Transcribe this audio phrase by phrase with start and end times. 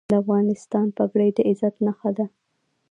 [0.09, 2.25] د افغانستان پګړۍ د عزت نښه ده